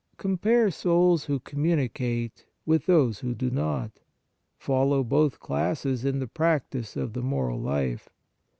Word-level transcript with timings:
Compare 0.17 0.71
souls 0.71 1.25
who 1.25 1.39
communicate 1.39 2.47
with 2.65 2.87
those 2.87 3.19
who 3.19 3.35
do 3.35 3.51
not; 3.51 3.91
follow 4.57 5.03
both 5.03 5.39
classes 5.39 6.03
in 6.03 6.17
the 6.17 6.25
practice 6.27 6.95
of 6.97 7.13
the 7.13 7.21
moral 7.21 7.59
life. 7.59 8.09